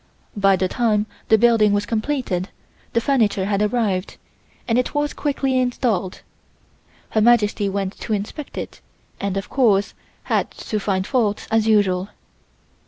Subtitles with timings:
[0.35, 2.49] By the time the building was completed
[2.93, 4.17] the furniture had arrived,
[4.67, 6.23] and it was quickly installed.
[7.11, 8.81] Her Majesty went to inspect it
[9.19, 9.93] and, of course,
[10.23, 12.09] had to find fault as usual.